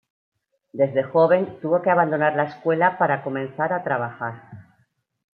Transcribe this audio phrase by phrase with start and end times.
[0.73, 4.41] Desde joven tuvo que abandonar la escuela para comenzar a trabajar.